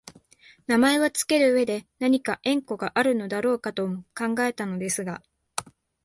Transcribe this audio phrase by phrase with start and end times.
[0.65, 5.21] 名前をつける上でなにか縁故があるのだろうかとも考えたのですが、